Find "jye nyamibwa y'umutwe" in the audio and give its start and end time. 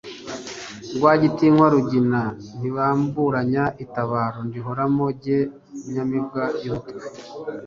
5.21-7.09